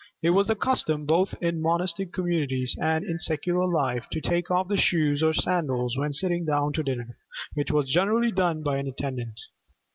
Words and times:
It 0.23 0.31
was 0.31 0.47
the 0.47 0.55
custom, 0.55 1.05
both 1.05 1.35
in 1.41 1.61
monastic 1.61 2.11
communities 2.11 2.75
and 2.81 3.05
in 3.05 3.19
secular 3.19 3.67
life, 3.71 4.07
to 4.11 4.19
take 4.19 4.49
off 4.49 4.67
the 4.67 4.75
shoes 4.75 5.21
or 5.21 5.31
sandals 5.31 5.95
when 5.95 6.11
sitting 6.11 6.43
down 6.43 6.73
to 6.73 6.81
dinner; 6.81 7.19
which 7.53 7.69
was 7.69 7.87
generally 7.87 8.31
done 8.31 8.63
by 8.63 8.77
an 8.77 8.87
attendant. 8.87 9.39